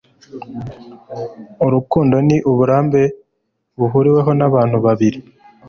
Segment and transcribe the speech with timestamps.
[1.65, 3.01] Urukundo ni uburambe
[3.77, 5.19] buhuriweho n'abantu babiri–